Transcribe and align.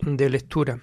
De 0.00 0.28
lectura. 0.30 0.80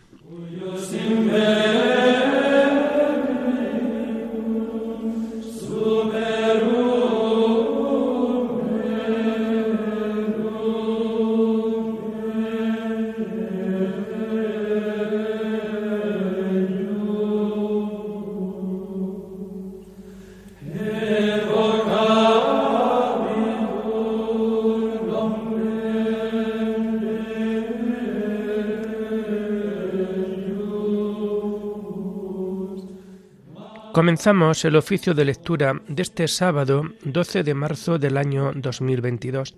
Comenzamos 34.05 34.63
el 34.65 34.75
oficio 34.75 35.15
de 35.15 35.25
lectura 35.25 35.81
de 35.87 36.03
este 36.03 36.27
sábado 36.27 36.83
12 37.05 37.41
de 37.41 37.55
marzo 37.55 37.97
del 37.97 38.17
año 38.17 38.51
2022, 38.53 39.55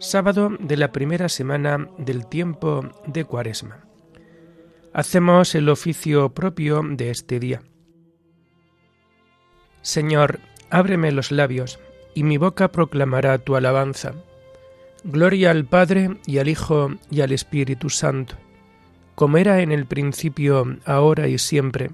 sábado 0.00 0.54
de 0.60 0.76
la 0.76 0.92
primera 0.92 1.30
semana 1.30 1.88
del 1.96 2.26
tiempo 2.26 2.86
de 3.06 3.24
Cuaresma. 3.24 3.86
Hacemos 4.92 5.54
el 5.54 5.70
oficio 5.70 6.28
propio 6.34 6.82
de 6.86 7.08
este 7.08 7.40
día. 7.40 7.62
Señor, 9.80 10.40
ábreme 10.68 11.10
los 11.10 11.32
labios, 11.32 11.80
y 12.14 12.22
mi 12.22 12.36
boca 12.36 12.70
proclamará 12.70 13.38
tu 13.38 13.56
alabanza. 13.56 14.12
Gloria 15.04 15.52
al 15.52 15.64
Padre 15.64 16.18
y 16.26 16.36
al 16.36 16.48
Hijo 16.48 16.90
y 17.10 17.22
al 17.22 17.32
Espíritu 17.32 17.88
Santo, 17.88 18.36
como 19.14 19.38
era 19.38 19.62
en 19.62 19.72
el 19.72 19.86
principio, 19.86 20.76
ahora 20.84 21.28
y 21.28 21.38
siempre, 21.38 21.92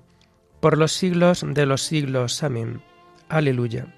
por 0.60 0.76
los 0.76 0.92
siglos 0.92 1.44
de 1.46 1.66
los 1.66 1.82
siglos. 1.82 2.42
Amén. 2.42 2.82
Aleluya. 3.28 3.94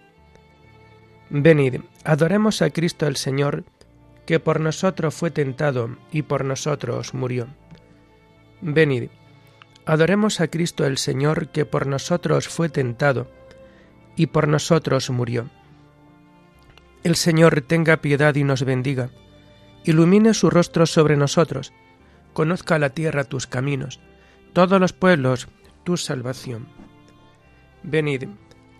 Venid, 1.30 1.80
adoremos 2.04 2.62
a 2.62 2.70
Cristo 2.70 3.06
el 3.06 3.16
Señor, 3.16 3.64
que 4.26 4.38
por 4.38 4.60
nosotros 4.60 5.14
fue 5.14 5.30
tentado 5.30 5.96
y 6.12 6.22
por 6.22 6.44
nosotros 6.44 7.14
murió. 7.14 7.48
Venid, 8.60 9.08
adoremos 9.86 10.40
a 10.40 10.48
Cristo 10.48 10.86
el 10.86 10.98
Señor, 10.98 11.48
que 11.48 11.64
por 11.64 11.86
nosotros 11.86 12.48
fue 12.48 12.68
tentado 12.68 13.28
y 14.14 14.26
por 14.26 14.46
nosotros 14.46 15.10
murió. 15.10 15.50
El 17.02 17.16
Señor 17.16 17.62
tenga 17.62 17.96
piedad 17.96 18.34
y 18.36 18.44
nos 18.44 18.64
bendiga, 18.64 19.10
ilumine 19.84 20.34
su 20.34 20.50
rostro 20.50 20.86
sobre 20.86 21.16
nosotros, 21.16 21.72
conozca 22.32 22.78
la 22.78 22.90
tierra 22.90 23.24
tus 23.24 23.46
caminos, 23.46 24.00
todos 24.52 24.78
los 24.78 24.92
pueblos 24.92 25.48
tu 25.84 25.96
salvación. 25.96 26.66
Venid, 27.82 28.28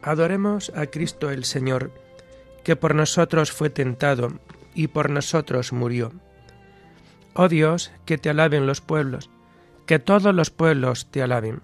adoremos 0.03 0.73
a 0.77 0.87
Cristo 0.87 1.31
el 1.31 1.45
Señor, 1.45 1.93
que 2.65 2.77
por 2.77 2.95
nosotros 2.95 3.53
fue 3.53 3.71
tentado 3.71 4.33
y 4.75 4.89
por 4.89 5.11
nosotros 5.11 5.73
murió. 5.73 6.13
Oh 7.35 7.49
Dios, 7.49 7.93
que 8.05 8.19
te 8.19 8.31
alaben 8.31 8.67
los 8.67 8.81
pueblos, 8.81 9.31
que 9.87 9.99
todos 9.99 10.35
los 10.35 10.51
pueblos 10.51 11.11
te 11.11 11.23
alaben. 11.23 11.61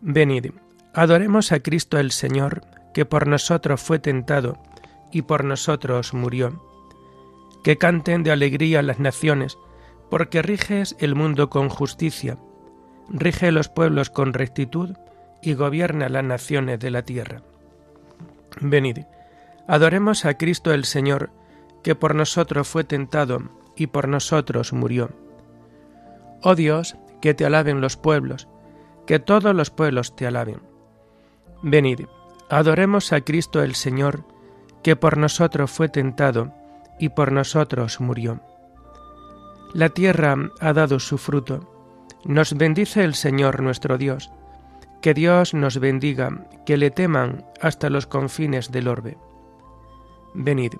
Venid, 0.00 0.52
adoremos 0.94 1.52
a 1.52 1.60
Cristo 1.60 1.98
el 1.98 2.12
Señor, 2.12 2.62
que 2.94 3.04
por 3.04 3.26
nosotros 3.26 3.80
fue 3.80 3.98
tentado 3.98 4.58
y 5.12 5.22
por 5.22 5.44
nosotros 5.44 6.14
murió. 6.14 6.62
Que 7.64 7.76
canten 7.76 8.22
de 8.22 8.30
alegría 8.30 8.82
las 8.82 9.00
naciones, 9.00 9.58
porque 10.10 10.42
riges 10.42 10.96
el 11.00 11.14
mundo 11.14 11.50
con 11.50 11.68
justicia 11.68 12.38
rige 13.08 13.52
los 13.52 13.68
pueblos 13.68 14.10
con 14.10 14.32
rectitud 14.32 14.96
y 15.42 15.54
gobierna 15.54 16.08
las 16.08 16.24
naciones 16.24 16.80
de 16.80 16.90
la 16.90 17.02
tierra. 17.02 17.42
Venid, 18.60 19.00
adoremos 19.66 20.24
a 20.24 20.34
Cristo 20.34 20.72
el 20.72 20.84
Señor, 20.84 21.30
que 21.82 21.94
por 21.94 22.14
nosotros 22.14 22.66
fue 22.66 22.84
tentado 22.84 23.42
y 23.76 23.86
por 23.86 24.08
nosotros 24.08 24.72
murió. 24.72 25.10
Oh 26.42 26.54
Dios, 26.54 26.96
que 27.20 27.34
te 27.34 27.44
alaben 27.44 27.80
los 27.80 27.96
pueblos, 27.96 28.48
que 29.06 29.18
todos 29.18 29.54
los 29.54 29.70
pueblos 29.70 30.16
te 30.16 30.26
alaben. 30.26 30.60
Venid, 31.62 32.06
adoremos 32.50 33.12
a 33.12 33.20
Cristo 33.20 33.62
el 33.62 33.74
Señor, 33.74 34.24
que 34.82 34.96
por 34.96 35.16
nosotros 35.16 35.70
fue 35.70 35.88
tentado 35.88 36.52
y 36.98 37.10
por 37.10 37.32
nosotros 37.32 38.00
murió. 38.00 38.40
La 39.74 39.90
tierra 39.90 40.36
ha 40.60 40.72
dado 40.72 40.98
su 40.98 41.18
fruto, 41.18 41.77
nos 42.28 42.52
bendice 42.52 43.04
el 43.04 43.14
Señor 43.14 43.62
nuestro 43.62 43.96
Dios. 43.96 44.30
Que 45.00 45.14
Dios 45.14 45.54
nos 45.54 45.78
bendiga, 45.78 46.46
que 46.66 46.76
le 46.76 46.90
teman 46.90 47.46
hasta 47.62 47.88
los 47.88 48.06
confines 48.06 48.70
del 48.70 48.86
orbe. 48.86 49.16
Venid, 50.34 50.74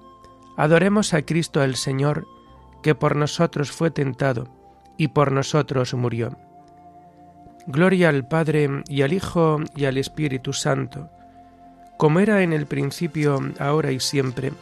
adoremos 0.59 1.15
a 1.15 1.23
Cristo 1.23 1.63
el 1.63 1.77
Señor, 1.77 2.27
que 2.83 2.95
por 2.95 3.17
nosotros 3.17 3.73
fue 3.73 3.91
tentado 3.91 4.49
y 4.99 5.09
por 5.09 5.33
nosotros 5.33 5.95
murió. 5.95 6.37
Gloria 7.67 8.11
al 8.11 8.29
Padre 8.29 8.83
y 8.87 9.01
al 9.01 9.15
Hijo 9.15 9.61
y 9.75 9.87
al 9.87 9.97
Espíritu 9.97 10.53
Santo, 10.53 11.09
como 11.97 12.21
era 12.21 12.43
en 12.43 12.53
el 12.53 12.67
principio, 12.67 13.41
ahora 13.59 13.91
y 13.91 14.01
siempre, 14.01 14.53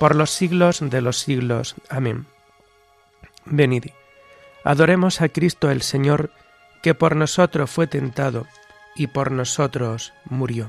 por 0.00 0.16
los 0.16 0.30
siglos 0.30 0.80
de 0.82 1.00
los 1.00 1.18
siglos. 1.18 1.76
Amén. 1.88 2.26
Venid 3.44 3.84
Adoremos 4.64 5.20
a 5.20 5.28
Cristo 5.28 5.70
el 5.70 5.82
Señor, 5.82 6.30
que 6.82 6.94
por 6.94 7.16
nosotros 7.16 7.70
fue 7.70 7.86
tentado 7.86 8.46
y 8.96 9.06
por 9.06 9.30
nosotros 9.30 10.12
murió. 10.24 10.68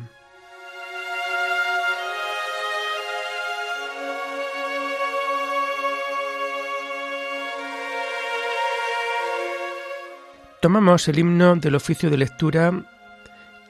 Tomamos 10.61 11.07
el 11.07 11.19
himno 11.19 11.55
del 11.55 11.75
oficio 11.75 12.09
de 12.09 12.17
lectura 12.17 12.73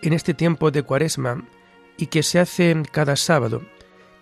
en 0.01 0.13
este 0.13 0.33
tiempo 0.33 0.71
de 0.71 0.81
Cuaresma 0.81 1.43
y 1.97 2.07
que 2.07 2.23
se 2.23 2.39
hace 2.39 2.81
cada 2.91 3.15
sábado, 3.15 3.61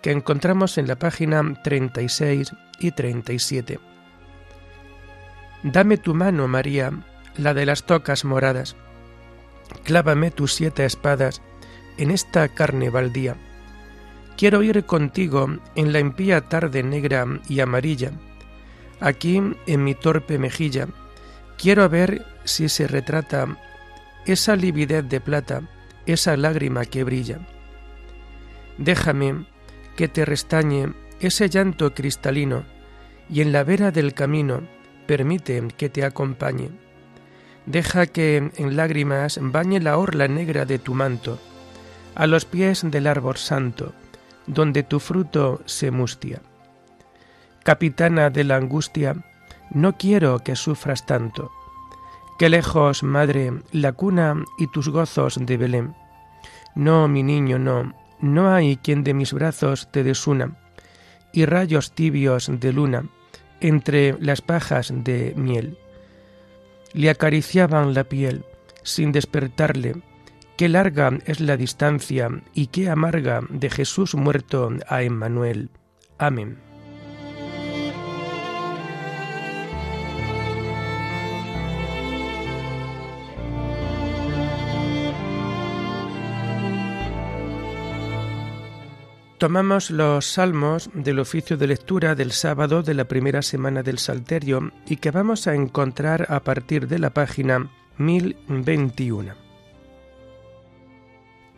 que 0.01 0.11
encontramos 0.11 0.77
en 0.77 0.87
la 0.87 0.97
página 0.97 1.41
36 1.63 2.51
y 2.79 2.91
37. 2.91 3.79
Dame 5.63 5.97
tu 5.97 6.13
mano, 6.13 6.47
María, 6.47 6.91
la 7.35 7.53
de 7.53 7.65
las 7.65 7.85
tocas 7.85 8.25
moradas. 8.25 8.75
Clávame 9.83 10.31
tus 10.31 10.53
siete 10.53 10.85
espadas 10.85 11.41
en 11.97 12.11
esta 12.11 12.47
carne 12.49 12.89
baldía. 12.89 13.35
Quiero 14.37 14.61
ir 14.61 14.85
contigo 14.85 15.57
en 15.75 15.93
la 15.93 15.99
impía 15.99 16.41
tarde 16.41 16.83
negra 16.83 17.25
y 17.49 17.59
amarilla. 17.59 18.11
Aquí, 18.99 19.41
en 19.65 19.83
mi 19.83 19.95
torpe 19.95 20.37
mejilla, 20.37 20.87
quiero 21.57 21.89
ver 21.89 22.25
si 22.43 22.69
se 22.69 22.87
retrata 22.87 23.57
esa 24.25 24.55
lividez 24.55 25.07
de 25.09 25.19
plata, 25.19 25.61
esa 26.05 26.37
lágrima 26.37 26.85
que 26.85 27.03
brilla. 27.03 27.39
Déjame 28.77 29.47
que 29.95 30.07
te 30.07 30.23
restañe 30.23 30.93
ese 31.19 31.49
llanto 31.49 31.93
cristalino 31.95 32.63
y 33.29 33.41
en 33.41 33.51
la 33.51 33.63
vera 33.63 33.91
del 33.91 34.13
camino 34.13 34.61
permite 35.07 35.67
que 35.77 35.89
te 35.89 36.03
acompañe. 36.05 36.69
Deja 37.65 38.05
que 38.05 38.51
en 38.55 38.75
lágrimas 38.77 39.39
bañe 39.41 39.79
la 39.79 39.97
orla 39.97 40.27
negra 40.27 40.65
de 40.65 40.77
tu 40.77 40.93
manto, 40.93 41.39
a 42.15 42.27
los 42.27 42.45
pies 42.45 42.83
del 42.83 43.07
árbol 43.07 43.37
santo, 43.37 43.93
donde 44.45 44.83
tu 44.83 44.99
fruto 44.99 45.61
se 45.65 45.91
mustia. 45.91 46.41
Capitana 47.63 48.29
de 48.29 48.43
la 48.43 48.55
angustia, 48.55 49.15
no 49.71 49.97
quiero 49.97 50.39
que 50.39 50.55
sufras 50.55 51.05
tanto. 51.05 51.51
Que 52.39 52.49
lejos, 52.49 53.03
madre, 53.03 53.51
la 53.71 53.91
cuna 53.91 54.35
y 54.57 54.67
tus 54.67 54.89
gozos 54.89 55.37
de 55.41 55.57
Belén. 55.57 55.95
No, 56.75 57.07
mi 57.07 57.23
niño, 57.23 57.59
no, 57.59 57.93
no 58.21 58.53
hay 58.53 58.77
quien 58.77 59.03
de 59.03 59.13
mis 59.13 59.33
brazos 59.33 59.91
te 59.91 60.03
desuna, 60.03 60.55
y 61.33 61.45
rayos 61.45 61.91
tibios 61.91 62.49
de 62.51 62.71
luna 62.71 63.03
entre 63.61 64.15
las 64.19 64.41
pajas 64.41 64.91
de 64.93 65.33
miel. 65.35 65.77
Le 66.93 67.09
acariciaban 67.09 67.93
la 67.93 68.03
piel 68.03 68.45
sin 68.83 69.11
despertarle. 69.11 69.95
Qué 70.57 70.69
larga 70.69 71.17
es 71.25 71.39
la 71.39 71.57
distancia 71.57 72.29
y 72.53 72.67
qué 72.67 72.89
amarga 72.89 73.41
de 73.49 73.69
Jesús 73.69 74.15
muerto 74.15 74.71
a 74.87 75.03
Emmanuel. 75.03 75.69
Amén. 76.17 76.66
Tomamos 89.37 89.91
los 89.91 90.25
salmos 90.25 90.89
del 90.95 91.19
oficio 91.19 91.57
de 91.57 91.67
lectura 91.67 92.15
del 92.15 92.31
sábado 92.31 92.81
de 92.81 92.95
la 92.95 93.05
primera 93.05 93.43
semana 93.43 93.83
del 93.83 93.99
Salterio 93.99 94.71
y 94.87 94.97
que 94.97 95.11
vamos 95.11 95.45
a 95.45 95.53
encontrar 95.53 96.25
a 96.31 96.39
partir 96.39 96.87
de 96.87 96.97
la 96.97 97.11
página 97.11 97.69
1021. 97.99 99.35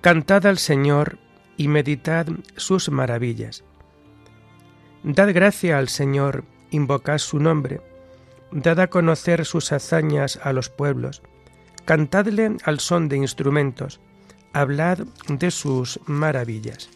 Cantad 0.01 0.45
al 0.45 0.57
Señor 0.57 1.19
y 1.55 1.69
meditad 1.69 2.27
sus 2.57 2.89
maravillas. 2.89 3.63
Dad 5.03 5.33
gracia 5.33 5.77
al 5.77 5.87
Señor, 5.87 6.43
invocad 6.71 7.19
su 7.19 7.39
nombre, 7.39 7.79
dad 8.51 8.81
a 8.81 8.87
conocer 8.87 9.45
sus 9.45 9.71
hazañas 9.71 10.37
a 10.43 10.51
los 10.51 10.67
pueblos, 10.69 11.21
cantadle 11.85 12.57
al 12.65 12.81
son 12.81 13.07
de 13.07 13.15
instrumentos, 13.15 14.01
hablad 14.51 14.99
de 15.29 15.49
sus 15.49 16.01
maravillas. 16.07 16.89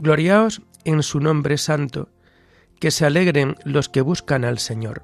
Gloriaos 0.00 0.62
en 0.84 1.02
su 1.02 1.18
nombre 1.18 1.58
santo, 1.58 2.08
que 2.78 2.92
se 2.92 3.04
alegren 3.04 3.56
los 3.64 3.88
que 3.88 4.00
buscan 4.00 4.44
al 4.44 4.60
Señor. 4.60 5.02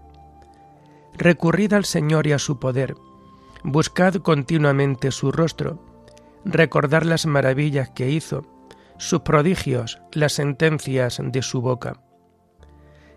Recurrid 1.14 1.72
al 1.72 1.84
Señor 1.84 2.28
y 2.28 2.32
a 2.32 2.38
su 2.38 2.60
poder, 2.60 2.94
buscad 3.64 4.14
continuamente 4.16 5.10
su 5.10 5.32
rostro, 5.32 5.84
recordad 6.44 7.02
las 7.02 7.26
maravillas 7.26 7.90
que 7.90 8.10
hizo, 8.10 8.46
sus 8.96 9.22
prodigios, 9.22 10.00
las 10.12 10.34
sentencias 10.34 11.20
de 11.20 11.42
su 11.42 11.60
boca. 11.60 12.00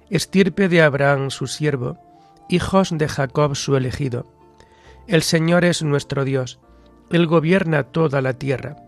Estirpe 0.10 0.70
de 0.70 0.82
Abraham 0.82 1.30
su 1.30 1.46
siervo, 1.46 2.00
hijos 2.50 2.90
de 2.92 3.08
Jacob 3.08 3.56
su 3.56 3.76
elegido. 3.76 4.26
El 5.06 5.22
Señor 5.22 5.64
es 5.64 5.84
nuestro 5.84 6.26
Dios, 6.26 6.60
Él 7.12 7.28
gobierna 7.28 7.84
toda 7.84 8.22
la 8.22 8.34
tierra 8.34 8.87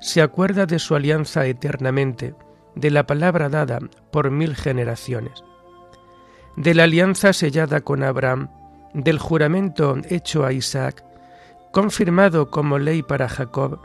se 0.00 0.22
acuerda 0.22 0.66
de 0.66 0.78
su 0.78 0.94
alianza 0.94 1.46
eternamente, 1.46 2.34
de 2.74 2.90
la 2.90 3.06
palabra 3.06 3.48
dada 3.48 3.78
por 4.10 4.30
mil 4.30 4.56
generaciones, 4.56 5.44
de 6.56 6.74
la 6.74 6.84
alianza 6.84 7.32
sellada 7.32 7.82
con 7.82 8.02
Abraham, 8.02 8.48
del 8.94 9.18
juramento 9.18 9.96
hecho 10.08 10.44
a 10.44 10.52
Isaac, 10.52 11.04
confirmado 11.72 12.50
como 12.50 12.78
ley 12.78 13.02
para 13.02 13.28
Jacob, 13.28 13.78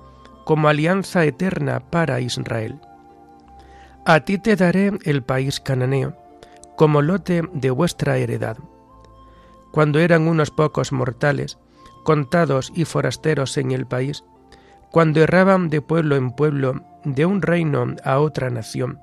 como 0.46 0.70
alianza 0.70 1.26
eterna 1.26 1.80
para 1.80 2.20
Israel. 2.22 2.80
A 4.06 4.22
ti 4.22 4.38
te 4.38 4.56
daré 4.56 4.92
el 5.04 5.24
país 5.24 5.60
cananeo, 5.60 6.16
como 6.76 7.02
lote 7.02 7.44
de 7.54 7.72
vuestra 7.72 8.18
heredad. 8.18 8.58
Cuando 9.72 10.00
eran 10.00 10.28
unos 10.28 10.52
pocos 10.52 10.92
mortales, 10.92 11.58
contados 12.04 12.72
y 12.76 12.86
forasteros 12.86 13.58
en 13.58 13.72
el 13.72 13.86
país, 13.86 14.24
cuando 14.96 15.22
erraban 15.22 15.68
de 15.68 15.82
pueblo 15.82 16.16
en 16.16 16.32
pueblo, 16.32 16.82
de 17.04 17.26
un 17.26 17.42
reino 17.42 17.98
a 18.06 18.20
otra 18.20 18.50
nación. 18.50 19.02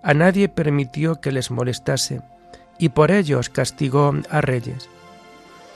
A 0.00 0.14
nadie 0.14 0.48
permitió 0.48 1.20
que 1.20 1.32
les 1.32 1.50
molestase, 1.50 2.22
y 2.78 2.90
por 2.90 3.10
ellos 3.10 3.48
castigó 3.48 4.14
a 4.30 4.40
reyes. 4.40 4.88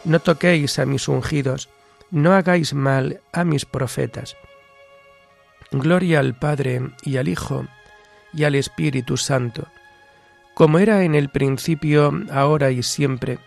No 0.05 0.21
toquéis 0.21 0.79
a 0.79 0.87
mis 0.87 1.09
ungidos, 1.09 1.69
no 2.13 2.33
hagáis 2.33 2.75
mal 2.75 3.23
a 3.33 3.43
mis 3.43 3.65
profetas. 3.65 4.37
Gloria 5.73 6.21
al 6.21 6.39
Padre 6.39 6.83
y 7.03 7.17
al 7.17 7.27
Hijo 7.27 7.67
y 8.33 8.45
al 8.45 8.55
Espíritu 8.55 9.17
Santo, 9.17 9.67
como 10.55 10.79
era 10.79 11.03
en 11.03 11.17
el 11.17 11.29
principio, 11.29 12.13
ahora 12.31 12.71
y 12.71 12.85
siempre, 12.85 13.41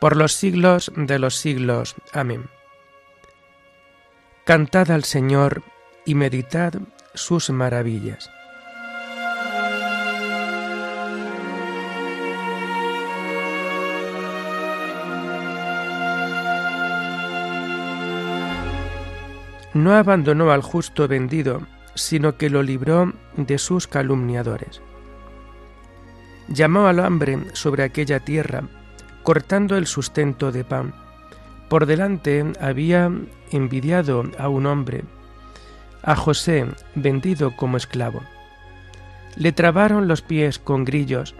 por 0.00 0.16
los 0.16 0.34
siglos 0.34 0.92
de 0.94 1.18
los 1.18 1.34
siglos. 1.34 1.96
Amén. 2.12 2.44
Cantad 4.44 4.90
al 4.90 5.04
Señor 5.04 5.62
y 6.04 6.16
meditad 6.16 6.72
sus 7.14 7.50
maravillas. 7.50 8.28
No 19.74 19.94
abandonó 19.94 20.50
al 20.50 20.62
justo 20.62 21.06
vendido, 21.06 21.64
sino 21.94 22.36
que 22.36 22.50
lo 22.50 22.64
libró 22.64 23.12
de 23.36 23.58
sus 23.58 23.86
calumniadores. 23.86 24.82
Llamó 26.48 26.88
al 26.88 26.98
hambre 26.98 27.38
sobre 27.52 27.84
aquella 27.84 28.18
tierra, 28.18 28.64
cortando 29.22 29.76
el 29.76 29.86
sustento 29.86 30.50
de 30.50 30.64
pan 30.64 30.94
por 31.72 31.86
delante 31.86 32.44
había 32.60 33.10
envidiado 33.52 34.24
a 34.38 34.48
un 34.48 34.66
hombre, 34.66 35.04
a 36.02 36.16
José, 36.16 36.66
vendido 36.94 37.54
como 37.56 37.76
esclavo. 37.76 38.22
Le 39.36 39.52
trabaron 39.52 40.08
los 40.08 40.22
pies 40.22 40.58
con 40.58 40.84
grillos, 40.84 41.34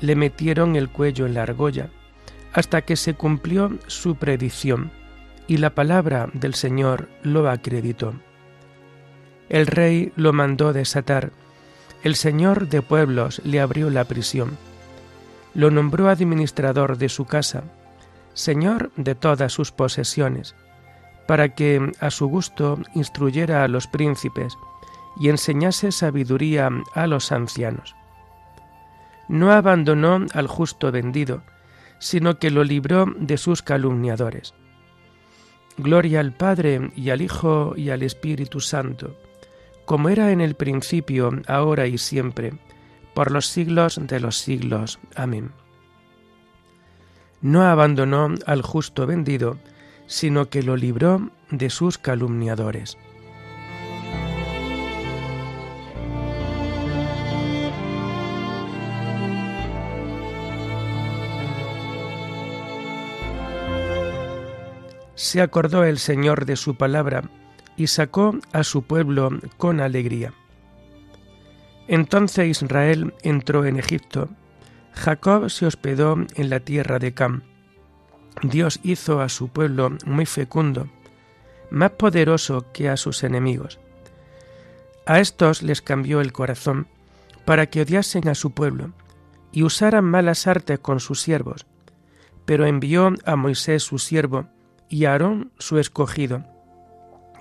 le 0.00 0.16
metieron 0.16 0.76
el 0.76 0.88
cuello 0.88 1.26
en 1.26 1.34
la 1.34 1.42
argolla, 1.42 1.88
hasta 2.52 2.82
que 2.82 2.96
se 2.96 3.14
cumplió 3.14 3.78
su 3.86 4.16
predicción, 4.16 4.90
y 5.46 5.58
la 5.58 5.70
palabra 5.70 6.28
del 6.34 6.54
Señor 6.54 7.08
lo 7.22 7.48
acreditó. 7.48 8.14
El 9.48 9.66
rey 9.66 10.12
lo 10.16 10.32
mandó 10.32 10.72
desatar, 10.72 11.30
el 12.02 12.16
Señor 12.16 12.68
de 12.68 12.82
pueblos 12.82 13.40
le 13.44 13.60
abrió 13.60 13.88
la 13.90 14.04
prisión, 14.04 14.56
lo 15.54 15.70
nombró 15.70 16.08
administrador 16.08 16.98
de 16.98 17.08
su 17.08 17.24
casa, 17.24 17.64
señor 18.34 18.92
de 18.96 19.16
todas 19.16 19.52
sus 19.52 19.72
posesiones, 19.72 20.54
para 21.28 21.54
que 21.54 21.92
a 22.00 22.10
su 22.10 22.26
gusto 22.26 22.80
instruyera 22.94 23.62
a 23.62 23.68
los 23.68 23.86
príncipes 23.86 24.58
y 25.20 25.28
enseñase 25.28 25.92
sabiduría 25.92 26.68
a 26.94 27.06
los 27.06 27.30
ancianos. 27.30 27.94
No 29.28 29.52
abandonó 29.52 30.26
al 30.32 30.48
justo 30.48 30.90
vendido, 30.90 31.44
sino 32.00 32.40
que 32.40 32.50
lo 32.50 32.64
libró 32.64 33.06
de 33.16 33.36
sus 33.36 33.62
calumniadores. 33.62 34.54
Gloria 35.76 36.18
al 36.18 36.32
Padre 36.32 36.90
y 36.96 37.10
al 37.10 37.22
Hijo 37.22 37.74
y 37.76 37.90
al 37.90 38.02
Espíritu 38.02 38.58
Santo, 38.58 39.16
como 39.84 40.08
era 40.08 40.32
en 40.32 40.40
el 40.40 40.56
principio, 40.56 41.30
ahora 41.46 41.86
y 41.86 41.98
siempre, 41.98 42.54
por 43.14 43.30
los 43.30 43.46
siglos 43.46 44.00
de 44.02 44.18
los 44.18 44.38
siglos. 44.38 44.98
Amén 45.14 45.52
no 47.40 47.62
abandonó 47.62 48.34
al 48.46 48.62
justo 48.62 49.06
vendido, 49.06 49.58
sino 50.08 50.48
que 50.48 50.64
lo 50.64 50.76
libró 50.76 51.30
de 51.50 51.70
sus 51.70 51.96
calumniadores. 51.96 52.98
Se 65.14 65.40
acordó 65.40 65.84
el 65.84 65.98
Señor 65.98 66.44
de 66.44 66.56
su 66.56 66.74
palabra 66.74 67.22
y 67.76 67.86
sacó 67.86 68.36
a 68.52 68.64
su 68.64 68.82
pueblo 68.82 69.30
con 69.56 69.80
alegría. 69.80 70.32
Entonces 71.86 72.48
Israel 72.48 73.14
entró 73.22 73.64
en 73.64 73.78
Egipto 73.78 74.28
Jacob 74.98 75.48
se 75.48 75.64
hospedó 75.64 76.16
en 76.34 76.50
la 76.50 76.60
tierra 76.60 76.98
de 76.98 77.14
Cam. 77.14 77.42
Dios 78.42 78.80
hizo 78.82 79.20
a 79.20 79.28
su 79.28 79.48
pueblo 79.48 79.96
muy 80.04 80.26
fecundo, 80.26 80.88
más 81.70 81.90
poderoso 81.92 82.66
que 82.72 82.88
a 82.88 82.96
sus 82.96 83.24
enemigos. 83.24 83.78
A 85.06 85.20
estos 85.20 85.62
les 85.62 85.82
cambió 85.82 86.20
el 86.20 86.32
corazón 86.32 86.86
para 87.44 87.66
que 87.66 87.80
odiasen 87.82 88.28
a 88.28 88.34
su 88.34 88.50
pueblo 88.50 88.92
y 89.52 89.62
usaran 89.62 90.04
malas 90.04 90.46
artes 90.46 90.78
con 90.78 91.00
sus 91.00 91.20
siervos, 91.20 91.66
pero 92.44 92.66
envió 92.66 93.12
a 93.24 93.36
Moisés 93.36 93.82
su 93.82 93.98
siervo 93.98 94.46
y 94.88 95.04
a 95.04 95.12
Aarón 95.12 95.52
su 95.58 95.78
escogido, 95.78 96.44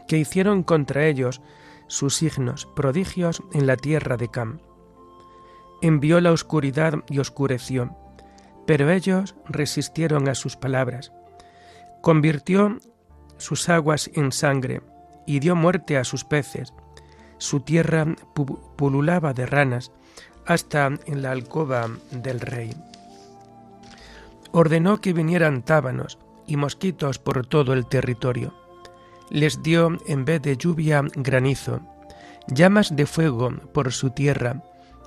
que 0.08 0.18
hicieron 0.18 0.64
contra 0.64 1.06
ellos 1.06 1.42
sus 1.88 2.16
signos, 2.16 2.68
prodigios 2.76 3.42
en 3.54 3.68
la 3.68 3.78
tierra 3.78 4.18
de 4.18 4.30
Cam. 4.30 4.60
Envió 5.82 6.20
la 6.22 6.32
oscuridad 6.32 7.04
y 7.10 7.20
oscureció, 7.20 7.96
pero 8.68 8.92
ellos 8.92 9.34
resistieron 9.48 10.28
a 10.28 10.36
sus 10.36 10.58
palabras. 10.58 11.12
Convirtió 12.02 12.78
sus 13.38 13.70
aguas 13.70 14.12
en 14.14 14.32
sangre 14.32 14.82
y 15.26 15.40
dio 15.40 15.56
muerte 15.56 15.98
a 15.98 16.04
sus 16.04 16.24
peces. 16.24 16.74
Su 17.40 17.62
tierra 17.62 18.06
pululaba 18.76 19.34
de 19.34 19.46
ranas 19.46 19.92
hasta 20.46 20.88
en 21.06 21.22
la 21.22 21.32
alcoba 21.32 21.90
del 22.12 22.40
rey. 22.42 22.76
Ordenó 24.52 25.02
que 25.02 25.14
vinieran 25.14 25.64
tábanos 25.64 26.20
y 26.46 26.58
mosquitos 26.58 27.20
por 27.20 27.46
todo 27.46 27.74
el 27.74 27.86
territorio. 27.86 28.54
Les 29.30 29.62
dio 29.64 29.98
en 30.08 30.26
vez 30.26 30.42
de 30.42 30.58
lluvia 30.58 31.04
granizo, 31.16 31.82
llamas 32.48 32.96
de 32.96 33.06
fuego 33.06 33.52
por 33.74 33.92
su 33.92 34.10
tierra, 34.10 34.64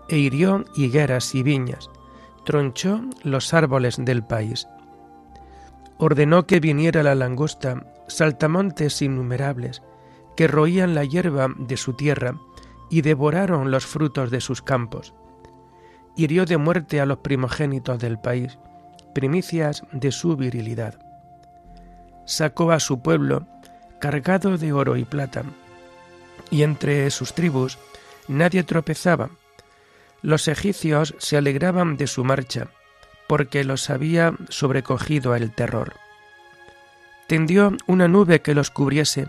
e 0.08 0.18
hirió 0.18 0.64
higueras 0.74 1.34
y 1.34 1.42
viñas, 1.42 1.88
tronchó 2.44 3.02
los 3.22 3.54
árboles 3.54 3.96
del 3.98 4.24
país. 4.24 4.68
Ordenó 5.98 6.46
que 6.46 6.60
viniera 6.60 7.02
la 7.02 7.14
langosta, 7.14 7.84
saltamontes 8.06 9.02
innumerables, 9.02 9.82
que 10.36 10.48
roían 10.48 10.94
la 10.94 11.04
hierba 11.04 11.48
de 11.58 11.76
su 11.76 11.92
tierra, 11.92 12.34
y 12.88 13.02
devoraron 13.02 13.70
los 13.70 13.86
frutos 13.86 14.30
de 14.30 14.40
sus 14.40 14.62
campos. 14.62 15.14
Hirió 16.16 16.44
de 16.44 16.56
muerte 16.56 17.00
a 17.00 17.06
los 17.06 17.18
primogénitos 17.18 17.98
del 17.98 18.18
país, 18.18 18.58
primicias 19.14 19.84
de 19.92 20.10
su 20.10 20.36
virilidad. 20.36 20.98
Sacó 22.24 22.72
a 22.72 22.80
su 22.80 23.00
pueblo 23.00 23.46
cargado 24.00 24.56
de 24.56 24.72
oro 24.72 24.96
y 24.96 25.04
plata, 25.04 25.44
y 26.50 26.62
entre 26.62 27.10
sus 27.10 27.34
tribus 27.34 27.78
nadie 28.26 28.64
tropezaba. 28.64 29.30
Los 30.22 30.48
egipcios 30.48 31.14
se 31.18 31.36
alegraban 31.36 31.96
de 31.96 32.06
su 32.06 32.24
marcha, 32.24 32.68
porque 33.26 33.64
los 33.64 33.90
había 33.90 34.34
sobrecogido 34.48 35.34
el 35.34 35.52
terror. 35.52 35.94
Tendió 37.26 37.76
una 37.86 38.08
nube 38.08 38.40
que 38.42 38.54
los 38.54 38.70
cubriese 38.70 39.28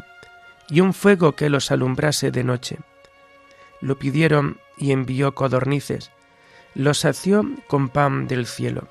y 0.69 0.81
un 0.81 0.93
fuego 0.93 1.36
que 1.36 1.50
los 1.50 1.71
alumbrase 1.71 2.31
de 2.31 2.43
noche. 2.43 2.77
Lo 3.79 3.98
pidieron 4.00 4.60
y 4.77 4.91
envió 4.91 5.33
codornices, 5.36 6.12
los 6.74 7.00
sació 7.00 7.45
con 7.67 7.89
pan 7.89 8.27
del 8.27 8.45
cielo. 8.45 8.88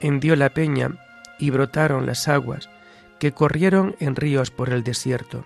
Hendió 0.00 0.36
la 0.36 0.50
peña 0.50 0.90
y 1.38 1.50
brotaron 1.50 2.06
las 2.06 2.28
aguas, 2.28 2.68
que 3.18 3.32
corrieron 3.32 3.96
en 3.98 4.14
ríos 4.14 4.50
por 4.50 4.70
el 4.70 4.84
desierto. 4.84 5.44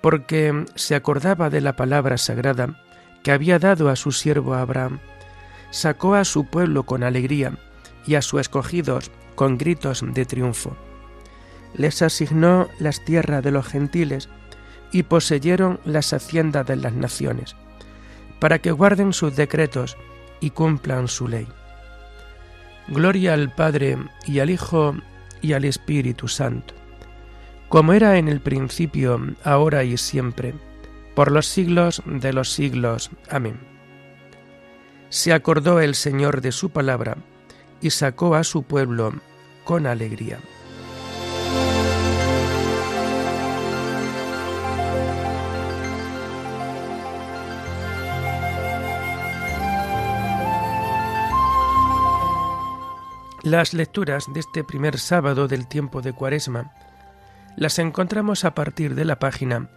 Porque 0.00 0.64
se 0.76 0.94
acordaba 0.94 1.50
de 1.50 1.60
la 1.60 1.76
palabra 1.76 2.16
sagrada 2.16 2.82
que 3.22 3.32
había 3.32 3.58
dado 3.58 3.88
a 3.88 3.96
su 3.96 4.12
siervo 4.12 4.54
Abraham, 4.54 4.98
sacó 5.70 6.14
a 6.14 6.24
su 6.24 6.44
pueblo 6.44 6.84
con 6.84 7.02
alegría 7.02 7.52
y 8.06 8.14
a 8.14 8.22
sus 8.22 8.40
escogidos 8.40 9.10
con 9.34 9.58
gritos 9.58 10.04
de 10.06 10.24
triunfo. 10.24 10.76
Les 11.74 12.02
asignó 12.02 12.68
las 12.78 13.04
tierras 13.04 13.42
de 13.42 13.50
los 13.50 13.66
gentiles 13.66 14.28
y 14.92 15.04
poseyeron 15.04 15.80
las 15.84 16.12
haciendas 16.12 16.66
de 16.66 16.76
las 16.76 16.92
naciones, 16.92 17.54
para 18.40 18.58
que 18.58 18.72
guarden 18.72 19.12
sus 19.12 19.36
decretos 19.36 19.96
y 20.40 20.50
cumplan 20.50 21.06
su 21.08 21.28
ley. 21.28 21.46
Gloria 22.88 23.34
al 23.34 23.54
Padre 23.54 23.98
y 24.26 24.40
al 24.40 24.50
Hijo 24.50 24.96
y 25.42 25.52
al 25.52 25.64
Espíritu 25.64 26.26
Santo, 26.26 26.74
como 27.68 27.92
era 27.92 28.18
en 28.18 28.26
el 28.26 28.40
principio, 28.40 29.20
ahora 29.44 29.84
y 29.84 29.96
siempre, 29.96 30.54
por 31.20 31.32
los 31.32 31.48
siglos 31.48 32.02
de 32.06 32.32
los 32.32 32.50
siglos. 32.50 33.10
Amén. 33.28 33.60
Se 35.10 35.34
acordó 35.34 35.78
el 35.80 35.94
Señor 35.94 36.40
de 36.40 36.50
su 36.50 36.70
palabra 36.70 37.18
y 37.82 37.90
sacó 37.90 38.34
a 38.34 38.42
su 38.42 38.62
pueblo 38.62 39.12
con 39.64 39.86
alegría. 39.86 40.38
Las 53.42 53.74
lecturas 53.74 54.24
de 54.32 54.40
este 54.40 54.64
primer 54.64 54.98
sábado 54.98 55.48
del 55.48 55.68
tiempo 55.68 56.00
de 56.00 56.14
Cuaresma 56.14 56.72
las 57.58 57.78
encontramos 57.78 58.46
a 58.46 58.54
partir 58.54 58.94
de 58.94 59.04
la 59.04 59.18
página 59.18 59.68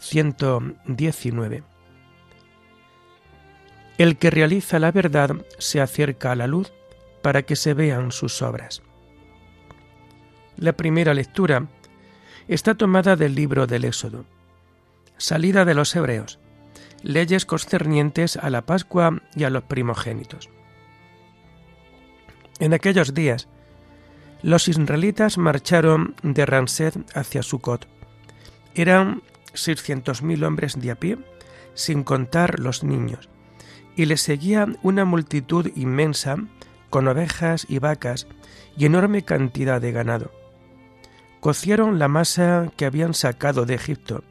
119. 0.00 1.62
El 3.98 4.16
que 4.16 4.30
realiza 4.30 4.78
la 4.78 4.90
verdad 4.92 5.36
se 5.58 5.80
acerca 5.80 6.32
a 6.32 6.36
la 6.36 6.46
luz 6.46 6.72
para 7.22 7.42
que 7.42 7.54
se 7.54 7.74
vean 7.74 8.12
sus 8.12 8.40
obras. 8.42 8.82
La 10.56 10.72
primera 10.72 11.14
lectura 11.14 11.68
está 12.48 12.74
tomada 12.74 13.14
del 13.16 13.34
libro 13.34 13.66
del 13.66 13.84
Éxodo. 13.84 14.24
Salida 15.18 15.64
de 15.64 15.74
los 15.74 15.94
Hebreos. 15.94 16.38
Leyes 17.02 17.44
concernientes 17.46 18.36
a 18.36 18.50
la 18.50 18.62
Pascua 18.66 19.22
y 19.34 19.44
a 19.44 19.50
los 19.50 19.64
primogénitos. 19.64 20.48
En 22.58 22.74
aquellos 22.74 23.14
días, 23.14 23.48
los 24.42 24.68
israelitas 24.68 25.38
marcharon 25.38 26.14
de 26.22 26.46
Ransed 26.46 26.94
hacia 27.14 27.42
Sucot. 27.42 27.86
Eran 28.74 29.22
seiscientos 29.62 30.22
mil 30.22 30.44
hombres 30.44 30.80
de 30.80 30.90
a 30.90 30.94
pie, 30.94 31.18
sin 31.74 32.02
contar 32.02 32.60
los 32.60 32.84
niños, 32.84 33.28
y 33.96 34.06
les 34.06 34.22
seguía 34.22 34.66
una 34.82 35.04
multitud 35.04 35.70
inmensa 35.76 36.36
con 36.90 37.08
ovejas 37.08 37.66
y 37.68 37.78
vacas 37.78 38.26
y 38.76 38.86
enorme 38.86 39.24
cantidad 39.24 39.80
de 39.80 39.92
ganado. 39.92 40.32
Cocieron 41.40 41.98
la 41.98 42.08
masa 42.08 42.70
que 42.76 42.84
habían 42.84 43.14
sacado 43.14 43.64
de 43.64 43.74
Egipto, 43.74 44.24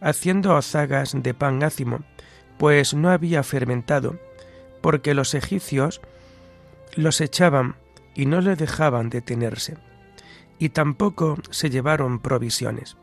haciendo 0.00 0.56
azagas 0.56 1.14
de 1.14 1.34
pan 1.34 1.62
ácimo, 1.62 2.00
pues 2.58 2.94
no 2.94 3.10
había 3.10 3.42
fermentado, 3.42 4.18
porque 4.80 5.14
los 5.14 5.34
egipcios 5.34 6.00
los 6.94 7.20
echaban 7.20 7.76
y 8.14 8.26
no 8.26 8.40
le 8.40 8.56
dejaban 8.56 9.10
detenerse, 9.10 9.76
y 10.58 10.70
tampoco 10.70 11.36
se 11.50 11.68
llevaron 11.68 12.20
provisiones. 12.20 12.96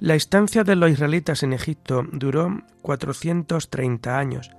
La 0.00 0.14
estancia 0.14 0.62
de 0.62 0.76
los 0.76 0.92
israelitas 0.92 1.42
en 1.42 1.52
Egipto 1.52 2.04
duró 2.12 2.62
430 2.82 4.16
años. 4.16 4.52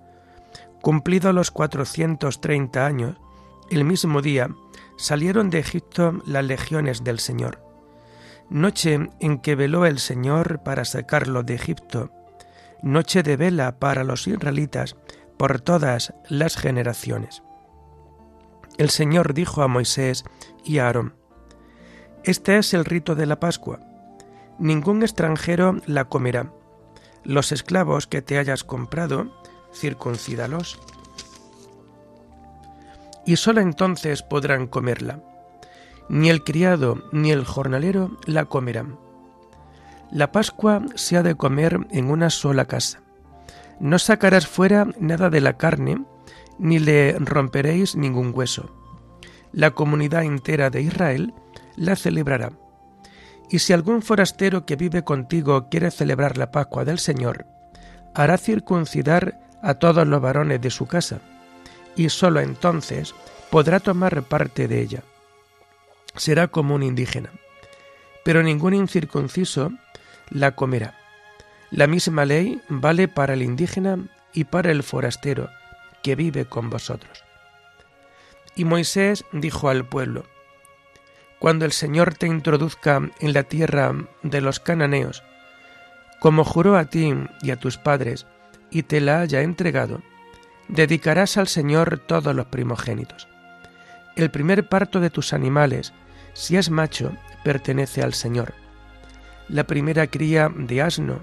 Cumplidos 0.81 1.33
los 1.33 1.49
430 1.51 2.85
años, 2.85 3.15
el 3.71 3.85
mismo 3.85 4.21
día 4.21 4.49
salieron 4.97 5.49
de 5.49 5.59
Egipto 5.59 6.21
las 6.25 6.43
legiones 6.43 7.05
del 7.05 7.19
Señor. 7.19 7.63
Noche 8.49 9.09
en 9.21 9.39
que 9.39 9.55
veló 9.55 9.85
el 9.85 9.99
Señor 9.99 10.61
para 10.63 10.83
sacarlo 10.83 11.43
de 11.43 11.53
Egipto, 11.53 12.11
noche 12.81 13.23
de 13.23 13.37
vela 13.37 13.79
para 13.79 14.03
los 14.03 14.27
israelitas 14.27 14.97
por 15.37 15.61
todas 15.61 16.13
las 16.27 16.57
generaciones. 16.57 17.43
El 18.77 18.89
Señor 18.89 19.33
dijo 19.33 19.61
a 19.61 19.69
Moisés 19.69 20.25
y 20.65 20.79
a 20.79 20.87
Aarón, 20.87 21.13
Este 22.25 22.57
es 22.57 22.73
el 22.73 22.83
rito 22.83 23.15
de 23.15 23.25
la 23.25 23.39
Pascua. 23.39 23.88
Ningún 24.59 25.03
extranjero 25.03 25.77
la 25.85 26.05
comerá. 26.05 26.51
Los 27.23 27.53
esclavos 27.53 28.07
que 28.07 28.21
te 28.21 28.37
hayas 28.37 28.65
comprado, 28.65 29.27
circuncídalos. 29.73 30.79
Y 33.25 33.37
sólo 33.37 33.61
entonces 33.61 34.21
podrán 34.21 34.67
comerla. 34.67 35.23
Ni 36.09 36.29
el 36.29 36.43
criado 36.43 37.03
ni 37.13 37.31
el 37.31 37.45
jornalero 37.45 38.17
la 38.25 38.45
comerán. 38.45 38.97
La 40.11 40.31
Pascua 40.31 40.81
se 40.95 41.15
ha 41.15 41.23
de 41.23 41.35
comer 41.35 41.87
en 41.91 42.09
una 42.09 42.29
sola 42.29 42.65
casa. 42.65 43.01
No 43.79 43.97
sacarás 43.97 44.47
fuera 44.47 44.87
nada 44.99 45.29
de 45.29 45.39
la 45.39 45.55
carne, 45.55 46.03
ni 46.57 46.79
le 46.79 47.13
romperéis 47.19 47.95
ningún 47.95 48.33
hueso. 48.35 48.75
La 49.53 49.71
comunidad 49.71 50.23
entera 50.23 50.69
de 50.69 50.81
Israel 50.81 51.33
la 51.77 51.95
celebrará. 51.95 52.51
Y 53.49 53.59
si 53.59 53.73
algún 53.73 54.01
forastero 54.01 54.65
que 54.65 54.75
vive 54.75 55.03
contigo 55.03 55.69
quiere 55.69 55.91
celebrar 55.91 56.37
la 56.37 56.51
Pascua 56.51 56.85
del 56.85 56.99
Señor, 56.99 57.45
hará 58.13 58.37
circuncidar 58.37 59.39
a 59.61 59.75
todos 59.75 60.07
los 60.07 60.21
varones 60.21 60.61
de 60.61 60.69
su 60.69 60.87
casa, 60.87 61.19
y 61.95 62.09
sólo 62.09 62.39
entonces 62.39 63.13
podrá 63.49 63.79
tomar 63.79 64.23
parte 64.23 64.67
de 64.67 64.81
ella. 64.81 65.03
Será 66.15 66.47
como 66.47 66.75
un 66.75 66.83
indígena, 66.83 67.31
pero 68.23 68.43
ningún 68.43 68.73
incircunciso 68.73 69.71
la 70.29 70.55
comerá. 70.55 70.95
La 71.71 71.87
misma 71.87 72.25
ley 72.25 72.61
vale 72.67 73.07
para 73.07 73.33
el 73.33 73.41
indígena 73.41 73.97
y 74.33 74.45
para 74.45 74.71
el 74.71 74.83
forastero, 74.83 75.49
que 76.01 76.15
vive 76.15 76.45
con 76.45 76.69
vosotros. 76.69 77.23
Y 78.55 78.65
Moisés 78.65 79.25
dijo 79.31 79.69
al 79.69 79.85
pueblo, 79.85 80.25
Cuando 81.39 81.65
el 81.65 81.71
Señor 81.71 82.15
te 82.15 82.27
introduzca 82.27 83.01
en 83.19 83.33
la 83.33 83.43
tierra 83.43 83.93
de 84.23 84.41
los 84.41 84.59
cananeos, 84.59 85.23
como 86.19 86.43
juró 86.43 86.77
a 86.77 86.85
ti 86.85 87.13
y 87.41 87.51
a 87.51 87.55
tus 87.55 87.77
padres, 87.77 88.27
y 88.71 88.83
te 88.83 88.99
la 88.99 89.21
haya 89.21 89.41
entregado, 89.41 90.01
dedicarás 90.67 91.37
al 91.37 91.47
Señor 91.47 91.99
todos 91.99 92.35
los 92.35 92.47
primogénitos. 92.47 93.27
El 94.15 94.29
primer 94.29 94.67
parto 94.67 94.99
de 94.99 95.09
tus 95.09 95.33
animales, 95.33 95.93
si 96.33 96.57
es 96.57 96.69
macho, 96.69 97.13
pertenece 97.43 98.03
al 98.03 98.13
Señor. 98.13 98.53
La 99.47 99.65
primera 99.65 100.07
cría 100.07 100.51
de 100.53 100.81
asno 100.81 101.19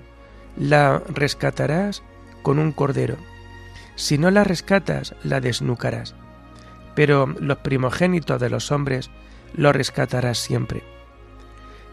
la 0.57 1.03
rescatarás 1.09 2.03
con 2.43 2.59
un 2.59 2.73
cordero 2.73 3.17
si 3.97 4.19
no 4.19 4.31
la 4.31 4.45
rescatas, 4.45 5.15
la 5.25 5.41
desnucarás. 5.41 6.15
Pero 6.95 7.27
los 7.41 7.59
primogénitos 7.59 8.41
de 8.41 8.51
los 8.51 8.71
hombres 8.71 9.11
lo 9.55 9.73
rescatarás 9.73 10.39
siempre. 10.39 10.83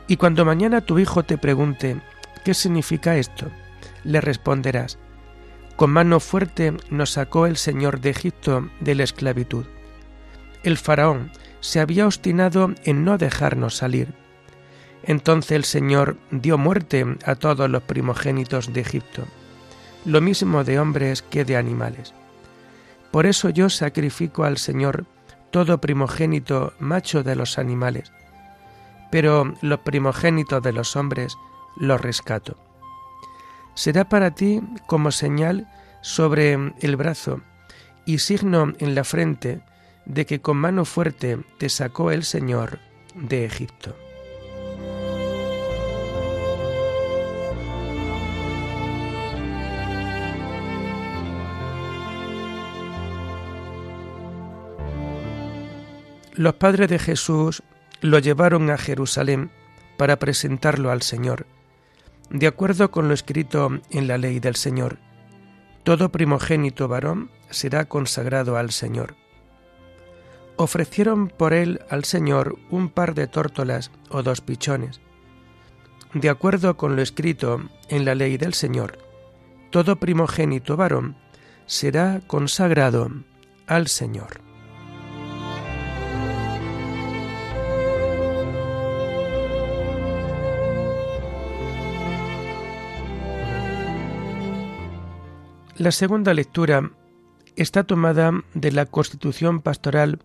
Y 0.08 0.18
cuando 0.18 0.46
mañana 0.46 0.82
tu 0.82 1.00
hijo 1.00 1.24
te 1.24 1.38
pregunte, 1.38 2.02
¿qué 2.44 2.54
significa 2.54 3.16
esto? 3.18 3.50
Le 4.04 4.22
responderás, 4.22 4.98
con 5.76 5.92
mano 5.92 6.20
fuerte 6.20 6.74
nos 6.90 7.12
sacó 7.12 7.46
el 7.46 7.58
Señor 7.58 8.02
de 8.02 8.10
Egipto 8.10 8.70
de 8.80 8.96
la 8.96 9.04
esclavitud. 9.04 9.66
El 10.64 10.78
faraón 10.78 11.32
se 11.62 11.80
había 11.80 12.06
obstinado 12.06 12.74
en 12.84 13.04
no 13.06 13.18
dejarnos 13.18 13.78
salir. 13.78 14.14
Entonces 15.04 15.52
el 15.52 15.64
Señor 15.64 16.18
dio 16.32 16.58
muerte 16.58 17.06
a 17.26 17.36
todos 17.36 17.70
los 17.70 17.84
primogénitos 17.84 18.72
de 18.72 18.82
Egipto 18.82 19.26
lo 20.06 20.22
mismo 20.22 20.64
de 20.64 20.80
hombres 20.80 21.22
que 21.22 21.46
de 21.46 21.58
animales. 21.58 22.14
Por 23.12 23.26
eso 23.26 23.50
yo 23.50 23.70
sacrifico 23.70 24.44
al 24.44 24.58
Señor 24.58 25.06
todo 25.54 25.78
primogénito 25.78 26.74
macho 26.80 27.22
de 27.22 27.36
los 27.36 27.60
animales, 27.60 28.12
pero 29.12 29.54
los 29.62 29.80
primogénitos 29.82 30.64
de 30.64 30.74
los 30.74 30.96
hombres 30.96 31.38
los 31.78 32.02
rescato. 32.02 32.58
Será 33.76 34.10
para 34.10 34.32
ti 34.32 34.62
como 34.88 35.12
señal 35.12 35.70
sobre 36.02 36.54
el 36.82 36.96
brazo 36.96 37.42
y 38.04 38.18
signo 38.18 38.74
en 38.80 38.96
la 38.96 39.04
frente 39.04 39.62
de 40.06 40.26
que 40.26 40.42
con 40.42 40.58
mano 40.58 40.86
fuerte 40.86 41.38
te 41.60 41.70
sacó 41.70 42.10
el 42.10 42.24
Señor 42.24 42.80
de 43.14 43.46
Egipto. 43.46 43.96
Los 56.36 56.56
padres 56.56 56.90
de 56.90 56.98
Jesús 56.98 57.62
lo 58.02 58.18
llevaron 58.18 58.72
a 58.72 58.78
Jerusalén 58.80 59.52
para 59.98 60.18
presentarlo 60.18 60.90
al 60.90 61.04
Señor, 61.04 61.46
de 62.32 62.48
acuerdo 62.48 62.90
con 62.90 63.08
lo 63.08 63.14
escrito 63.14 63.70
en 63.92 64.08
la 64.08 64.18
ley 64.18 64.40
del 64.40 64.56
Señor. 64.56 64.98
Todo 65.84 66.10
primogénito 66.10 66.88
varón 66.88 67.30
será 67.52 67.86
consagrado 67.86 68.58
al 68.58 68.72
Señor. 68.72 69.16
Ofrecieron 70.56 71.28
por 71.28 71.54
él 71.54 71.82
al 71.92 72.04
Señor 72.04 72.58
un 72.72 72.90
par 72.90 73.14
de 73.14 73.28
tórtolas 73.28 73.92
o 74.10 74.24
dos 74.24 74.42
pichones. 74.42 75.02
De 76.16 76.30
acuerdo 76.30 76.78
con 76.78 76.96
lo 76.96 77.04
escrito 77.04 77.62
en 77.90 78.06
la 78.06 78.16
ley 78.16 78.38
del 78.38 78.56
Señor, 78.56 78.98
todo 79.70 79.98
primogénito 79.98 80.78
varón 80.78 81.16
será 81.68 82.22
consagrado 82.26 83.12
al 83.68 83.88
Señor. 83.88 84.42
La 95.84 95.92
segunda 95.92 96.34
lectura 96.34 96.92
está 97.58 97.84
tomada 97.84 98.32
de 98.54 98.72
la 98.72 98.86
Constitución 98.86 99.60
Pastoral 99.60 100.20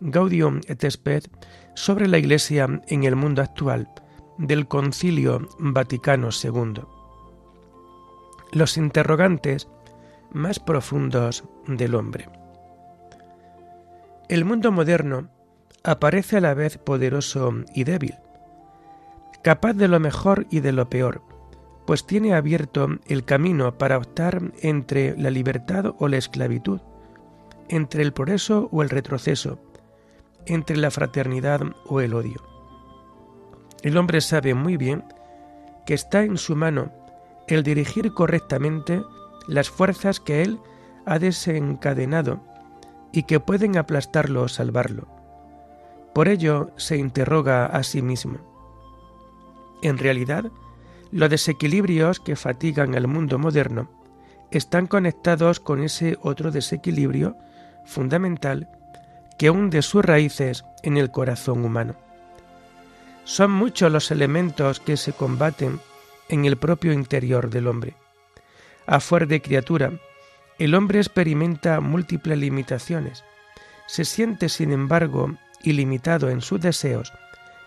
Gaudium 0.00 0.60
et 0.68 0.84
Spes 0.84 1.30
sobre 1.74 2.08
la 2.08 2.18
Iglesia 2.18 2.82
en 2.88 3.04
el 3.04 3.16
mundo 3.16 3.40
actual 3.40 3.88
del 4.36 4.68
Concilio 4.68 5.48
Vaticano 5.58 6.28
II. 6.28 6.82
Los 8.52 8.76
interrogantes 8.76 9.66
más 10.30 10.60
profundos 10.60 11.42
del 11.66 11.94
hombre. 11.94 12.28
El 14.28 14.44
mundo 14.44 14.72
moderno 14.72 15.30
aparece 15.84 16.36
a 16.36 16.42
la 16.42 16.52
vez 16.52 16.76
poderoso 16.76 17.54
y 17.74 17.84
débil, 17.84 18.16
capaz 19.42 19.72
de 19.72 19.88
lo 19.88 20.00
mejor 20.00 20.46
y 20.50 20.60
de 20.60 20.72
lo 20.72 20.90
peor, 20.90 21.22
pues 21.88 22.04
tiene 22.04 22.34
abierto 22.34 22.86
el 23.06 23.24
camino 23.24 23.78
para 23.78 23.96
optar 23.96 24.52
entre 24.60 25.16
la 25.16 25.30
libertad 25.30 25.94
o 25.98 26.06
la 26.06 26.18
esclavitud, 26.18 26.82
entre 27.70 28.02
el 28.02 28.12
progreso 28.12 28.68
o 28.70 28.82
el 28.82 28.90
retroceso, 28.90 29.58
entre 30.44 30.76
la 30.76 30.90
fraternidad 30.90 31.62
o 31.86 32.02
el 32.02 32.12
odio. 32.12 32.42
El 33.82 33.96
hombre 33.96 34.20
sabe 34.20 34.52
muy 34.52 34.76
bien 34.76 35.02
que 35.86 35.94
está 35.94 36.24
en 36.24 36.36
su 36.36 36.56
mano 36.56 36.92
el 37.46 37.62
dirigir 37.62 38.12
correctamente 38.12 39.02
las 39.46 39.70
fuerzas 39.70 40.20
que 40.20 40.42
él 40.42 40.60
ha 41.06 41.18
desencadenado 41.18 42.42
y 43.12 43.22
que 43.22 43.40
pueden 43.40 43.78
aplastarlo 43.78 44.42
o 44.42 44.48
salvarlo. 44.48 45.08
Por 46.14 46.28
ello 46.28 46.70
se 46.76 46.98
interroga 46.98 47.64
a 47.64 47.82
sí 47.82 48.02
mismo. 48.02 48.40
En 49.80 49.96
realidad, 49.96 50.52
los 51.10 51.30
desequilibrios 51.30 52.20
que 52.20 52.36
fatigan 52.36 52.94
el 52.94 53.06
mundo 53.06 53.38
moderno 53.38 53.90
están 54.50 54.86
conectados 54.86 55.60
con 55.60 55.82
ese 55.82 56.18
otro 56.22 56.50
desequilibrio 56.50 57.36
fundamental 57.84 58.68
que 59.38 59.50
hunde 59.50 59.82
sus 59.82 60.04
raíces 60.04 60.64
en 60.82 60.96
el 60.96 61.10
corazón 61.10 61.64
humano. 61.64 61.96
Son 63.24 63.50
muchos 63.50 63.92
los 63.92 64.10
elementos 64.10 64.80
que 64.80 64.96
se 64.96 65.12
combaten 65.12 65.80
en 66.28 66.44
el 66.44 66.56
propio 66.56 66.92
interior 66.92 67.50
del 67.50 67.68
hombre. 67.68 67.94
A 68.86 69.00
fuer 69.00 69.26
de 69.26 69.42
criatura, 69.42 69.92
el 70.58 70.74
hombre 70.74 70.98
experimenta 70.98 71.80
múltiples 71.80 72.38
limitaciones. 72.38 73.24
Se 73.86 74.04
siente, 74.04 74.48
sin 74.48 74.72
embargo, 74.72 75.34
ilimitado 75.62 76.30
en 76.30 76.40
sus 76.40 76.60
deseos 76.60 77.12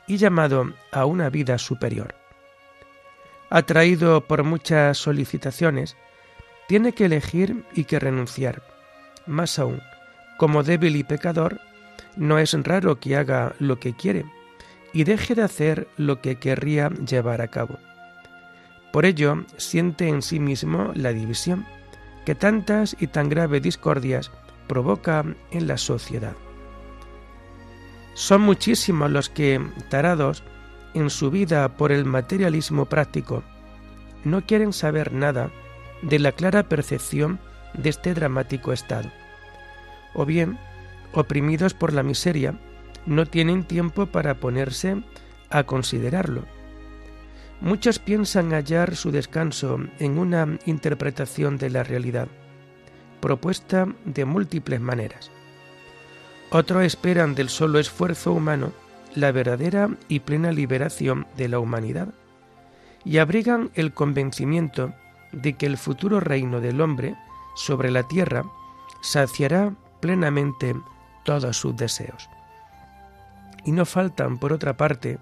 y 0.07 0.17
llamado 0.17 0.73
a 0.91 1.05
una 1.05 1.29
vida 1.29 1.57
superior 1.57 2.20
atraído 3.51 4.21
por 4.21 4.43
muchas 4.43 4.97
solicitaciones, 4.97 5.97
tiene 6.67 6.93
que 6.93 7.05
elegir 7.05 7.65
y 7.75 7.83
que 7.83 7.99
renunciar. 7.99 8.63
Más 9.27 9.59
aún, 9.59 9.81
como 10.37 10.63
débil 10.63 10.95
y 10.95 11.03
pecador, 11.03 11.59
no 12.15 12.39
es 12.39 12.53
raro 12.63 12.99
que 12.99 13.17
haga 13.17 13.53
lo 13.59 13.79
que 13.79 13.93
quiere 13.93 14.25
y 14.93 15.03
deje 15.03 15.35
de 15.35 15.43
hacer 15.43 15.87
lo 15.97 16.21
que 16.21 16.37
querría 16.37 16.89
llevar 16.89 17.41
a 17.41 17.49
cabo. 17.49 17.77
Por 18.91 19.05
ello, 19.05 19.45
siente 19.57 20.07
en 20.07 20.21
sí 20.21 20.39
mismo 20.39 20.91
la 20.95 21.13
división 21.13 21.65
que 22.25 22.35
tantas 22.35 22.95
y 22.99 23.07
tan 23.07 23.29
graves 23.29 23.61
discordias 23.61 24.31
provoca 24.67 25.25
en 25.51 25.67
la 25.67 25.77
sociedad. 25.77 26.35
Son 28.13 28.41
muchísimos 28.41 29.09
los 29.09 29.29
que, 29.29 29.61
tarados, 29.89 30.43
en 30.93 31.09
su 31.09 31.31
vida 31.31 31.67
por 31.69 31.91
el 31.91 32.05
materialismo 32.05 32.85
práctico, 32.85 33.43
no 34.23 34.45
quieren 34.45 34.73
saber 34.73 35.13
nada 35.13 35.51
de 36.01 36.19
la 36.19 36.31
clara 36.31 36.63
percepción 36.63 37.39
de 37.73 37.89
este 37.89 38.13
dramático 38.13 38.73
estado. 38.73 39.09
O 40.13 40.25
bien, 40.25 40.57
oprimidos 41.13 41.73
por 41.73 41.93
la 41.93 42.03
miseria, 42.03 42.55
no 43.05 43.25
tienen 43.25 43.63
tiempo 43.63 44.05
para 44.05 44.35
ponerse 44.35 45.01
a 45.49 45.63
considerarlo. 45.63 46.45
Muchos 47.61 47.99
piensan 47.99 48.51
hallar 48.51 48.95
su 48.95 49.11
descanso 49.11 49.79
en 49.99 50.17
una 50.17 50.57
interpretación 50.65 51.57
de 51.57 51.69
la 51.69 51.83
realidad, 51.83 52.27
propuesta 53.19 53.87
de 54.05 54.25
múltiples 54.25 54.81
maneras. 54.81 55.31
Otros 56.49 56.83
esperan 56.83 57.35
del 57.35 57.49
solo 57.49 57.79
esfuerzo 57.79 58.33
humano 58.33 58.73
la 59.15 59.31
verdadera 59.31 59.89
y 60.07 60.21
plena 60.21 60.51
liberación 60.51 61.27
de 61.37 61.47
la 61.47 61.59
humanidad 61.59 62.09
y 63.03 63.17
abrigan 63.17 63.71
el 63.73 63.93
convencimiento 63.93 64.93
de 65.31 65.53
que 65.53 65.65
el 65.65 65.77
futuro 65.77 66.19
reino 66.19 66.61
del 66.61 66.81
hombre 66.81 67.15
sobre 67.55 67.91
la 67.91 68.03
tierra 68.03 68.43
saciará 69.01 69.73
plenamente 69.99 70.75
todos 71.23 71.57
sus 71.57 71.75
deseos. 71.75 72.29
Y 73.65 73.71
no 73.71 73.85
faltan, 73.85 74.37
por 74.37 74.53
otra 74.53 74.77
parte, 74.77 75.19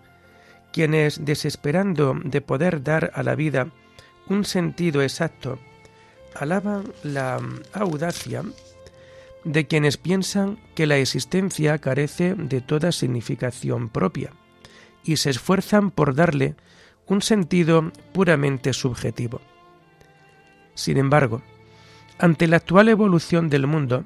quienes, 0.71 1.25
desesperando 1.25 2.15
de 2.23 2.41
poder 2.41 2.83
dar 2.83 3.11
a 3.13 3.23
la 3.23 3.35
vida 3.35 3.67
un 4.27 4.45
sentido 4.45 5.01
exacto, 5.01 5.59
alaban 6.35 6.83
la 7.03 7.39
audacia 7.73 8.43
de 9.43 9.67
quienes 9.67 9.97
piensan 9.97 10.59
que 10.75 10.85
la 10.85 10.97
existencia 10.97 11.77
carece 11.77 12.35
de 12.35 12.61
toda 12.61 12.91
significación 12.91 13.89
propia 13.89 14.31
y 15.03 15.17
se 15.17 15.29
esfuerzan 15.29 15.91
por 15.91 16.15
darle 16.15 16.55
un 17.07 17.21
sentido 17.21 17.91
puramente 18.13 18.73
subjetivo. 18.73 19.41
Sin 20.75 20.97
embargo, 20.97 21.41
ante 22.19 22.47
la 22.47 22.57
actual 22.57 22.89
evolución 22.89 23.49
del 23.49 23.65
mundo, 23.65 24.05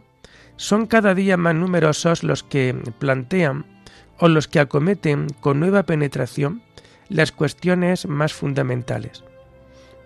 son 0.55 0.85
cada 0.85 1.15
día 1.15 1.35
más 1.35 1.55
numerosos 1.55 2.23
los 2.23 2.43
que 2.43 2.75
plantean 2.99 3.65
o 4.19 4.27
los 4.27 4.47
que 4.47 4.59
acometen 4.59 5.27
con 5.41 5.59
nueva 5.59 5.83
penetración 5.83 6.61
las 7.09 7.31
cuestiones 7.31 8.07
más 8.07 8.33
fundamentales. 8.33 9.23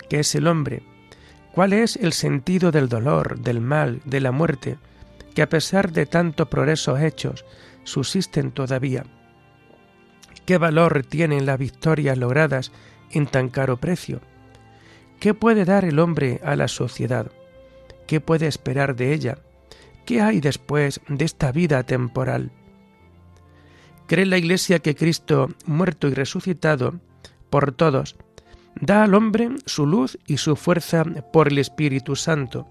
¿Qué 0.09 0.21
es 0.21 0.35
el 0.35 0.47
hombre? 0.47 0.81
¿Cuál 1.53 1.73
es 1.73 1.97
el 1.97 2.13
sentido 2.13 2.71
del 2.71 2.87
dolor, 2.87 3.39
del 3.39 3.61
mal, 3.61 4.01
de 4.05 4.21
la 4.21 4.31
muerte, 4.31 4.77
que 5.37 5.43
a 5.43 5.49
pesar 5.49 5.91
de 5.91 6.07
tantos 6.07 6.47
progresos 6.47 6.99
hechos 6.99 7.45
subsisten 7.83 8.49
todavía. 8.51 9.03
¿Qué 10.47 10.57
valor 10.57 11.05
tienen 11.05 11.45
las 11.45 11.59
victorias 11.59 12.17
logradas 12.17 12.71
en 13.11 13.27
tan 13.27 13.49
caro 13.49 13.77
precio? 13.77 14.19
¿Qué 15.19 15.35
puede 15.35 15.63
dar 15.63 15.85
el 15.85 15.99
hombre 15.99 16.41
a 16.43 16.55
la 16.55 16.67
sociedad? 16.67 17.31
¿Qué 18.07 18.19
puede 18.19 18.47
esperar 18.47 18.95
de 18.95 19.13
ella? 19.13 19.37
¿Qué 20.07 20.21
hay 20.21 20.39
después 20.41 21.01
de 21.07 21.25
esta 21.25 21.51
vida 21.51 21.83
temporal? 21.83 22.49
¿Cree 24.07 24.25
la 24.25 24.39
Iglesia 24.39 24.79
que 24.79 24.95
Cristo, 24.95 25.49
muerto 25.67 26.07
y 26.07 26.15
resucitado 26.15 26.99
por 27.51 27.73
todos, 27.73 28.15
da 28.81 29.03
al 29.03 29.13
hombre 29.13 29.51
su 29.67 29.85
luz 29.85 30.17
y 30.25 30.37
su 30.37 30.55
fuerza 30.55 31.03
por 31.31 31.49
el 31.49 31.59
Espíritu 31.59 32.15
Santo, 32.15 32.67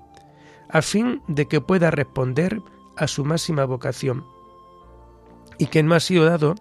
a 0.68 0.82
fin 0.82 1.22
de 1.28 1.46
que 1.46 1.60
pueda 1.60 1.90
responder 1.90 2.60
a 2.96 3.06
su 3.06 3.24
máxima 3.24 3.64
vocación, 3.64 4.24
y 5.58 5.66
que 5.66 5.82
no 5.82 5.94
ha 5.94 6.00
sido 6.00 6.24
dado 6.24 6.54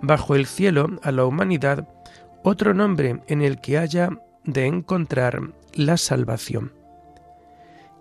bajo 0.00 0.34
el 0.34 0.46
cielo 0.46 0.88
a 1.02 1.12
la 1.12 1.24
humanidad 1.24 1.88
otro 2.44 2.74
nombre 2.74 3.20
en 3.26 3.42
el 3.42 3.60
que 3.60 3.78
haya 3.78 4.10
de 4.44 4.66
encontrar 4.66 5.52
la 5.74 5.96
salvación. 5.96 6.72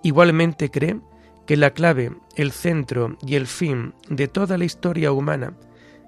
Igualmente 0.04 0.70
cree 0.70 1.00
que 1.46 1.58
la 1.58 1.72
clave, 1.72 2.16
el 2.36 2.52
centro 2.52 3.18
y 3.26 3.36
el 3.36 3.48
fin 3.48 3.94
de 4.10 4.28
toda 4.28 4.58
la 4.58 4.66
historia 4.66 5.12
humana 5.12 5.54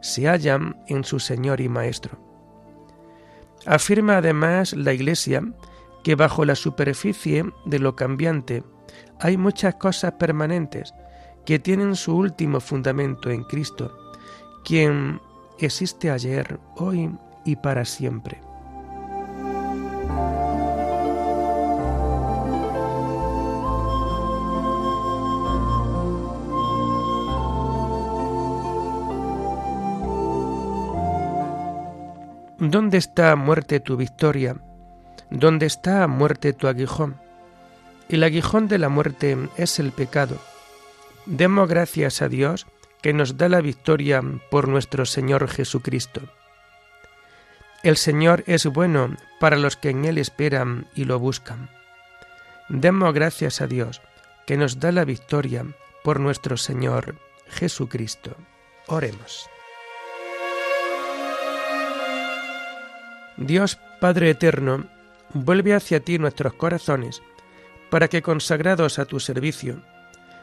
se 0.02 0.28
hallan 0.28 0.78
en 0.88 1.04
su 1.04 1.20
Señor 1.20 1.60
y 1.60 1.70
Maestro. 1.70 2.20
Afirma 3.66 4.18
además 4.18 4.74
la 4.74 4.94
Iglesia 4.94 5.44
que 6.04 6.16
bajo 6.16 6.46
la 6.46 6.56
superficie 6.56 7.46
de 7.66 7.80
lo 7.80 7.96
cambiante 7.96 8.64
hay 9.20 9.38
muchas 9.38 9.76
cosas 9.76 10.14
permanentes 10.14 10.94
que 11.46 11.60
tienen 11.60 11.96
su 11.96 12.16
último 12.16 12.60
fundamento 12.60 13.30
en 13.30 13.44
Cristo, 13.44 13.96
quien 14.64 15.20
existe 15.60 16.12
ayer, 16.12 16.60
hoy 16.76 17.12
y 17.46 17.56
para 17.56 17.86
siempre. 17.86 18.42
¿Dónde 32.62 32.98
está 32.98 33.36
muerte 33.38 33.80
tu 33.80 33.96
victoria? 33.96 34.58
¿Dónde 35.30 35.66
está 35.66 36.08
muerte 36.08 36.52
tu 36.54 36.68
aguijón? 36.68 37.29
El 38.10 38.24
aguijón 38.24 38.68
de 38.68 38.80
la 38.80 38.90
muerte 38.90 39.38
es 39.56 39.78
el 39.78 39.92
pecado. 39.92 40.40
Demos 41.28 41.70
gracias 41.70 42.24
a 42.24 42.28
Dios 42.28 42.66
que 43.02 43.14
nos 43.14 43.38
da 43.38 43.50
la 43.50 43.62
victoria 43.62 44.22
por 44.50 44.68
nuestro 44.68 45.06
Señor 45.06 45.48
Jesucristo. 45.48 46.22
El 47.84 47.98
Señor 47.98 48.44
es 48.48 48.66
bueno 48.66 49.16
para 49.40 49.58
los 49.58 49.78
que 49.78 49.92
en 49.92 50.06
Él 50.06 50.18
esperan 50.18 50.88
y 50.96 51.06
lo 51.06 51.20
buscan. 51.20 51.70
Demos 52.68 53.14
gracias 53.14 53.62
a 53.62 53.68
Dios 53.68 54.02
que 54.48 54.58
nos 54.58 54.80
da 54.80 54.92
la 54.92 55.06
victoria 55.06 55.66
por 56.04 56.20
nuestro 56.20 56.58
Señor 56.58 57.16
Jesucristo. 57.48 58.36
Oremos. 58.88 59.48
Dios 63.38 63.80
Padre 64.00 64.32
Eterno, 64.32 64.86
vuelve 65.34 65.74
hacia 65.74 66.00
ti 66.00 66.18
nuestros 66.18 66.54
corazones, 66.54 67.22
para 67.90 68.08
que 68.08 68.22
consagrados 68.22 69.00
a 69.00 69.06
tu 69.06 69.20
servicio, 69.20 69.82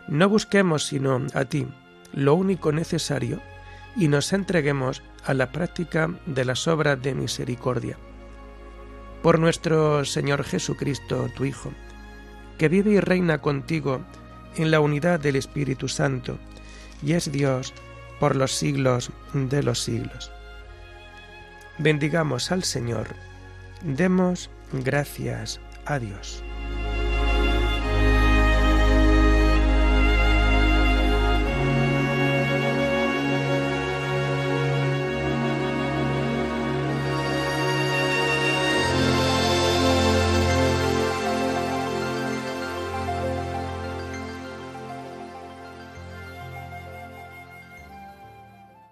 no 0.08 0.28
busquemos 0.28 0.86
sino 0.86 1.26
a 1.34 1.44
ti 1.44 1.66
lo 2.12 2.34
único 2.34 2.72
necesario 2.72 3.40
y 3.96 4.08
nos 4.08 4.32
entreguemos 4.32 5.02
a 5.24 5.34
la 5.34 5.50
práctica 5.52 6.10
de 6.26 6.44
las 6.44 6.68
obras 6.68 7.00
de 7.02 7.14
misericordia. 7.14 7.96
Por 9.22 9.38
nuestro 9.38 10.04
Señor 10.04 10.44
Jesucristo, 10.44 11.28
tu 11.34 11.44
Hijo, 11.44 11.72
que 12.58 12.68
vive 12.68 12.92
y 12.92 13.00
reina 13.00 13.38
contigo 13.38 14.04
en 14.56 14.70
la 14.70 14.80
unidad 14.80 15.20
del 15.20 15.36
Espíritu 15.36 15.88
Santo, 15.88 16.38
y 17.02 17.12
es 17.12 17.32
Dios 17.32 17.74
por 18.20 18.36
los 18.36 18.52
siglos 18.52 19.10
de 19.32 19.62
los 19.62 19.82
siglos. 19.82 20.30
Bendigamos 21.78 22.52
al 22.52 22.64
Señor, 22.64 23.08
demos 23.82 24.50
gracias 24.72 25.60
a 25.84 25.98
Dios. 25.98 26.42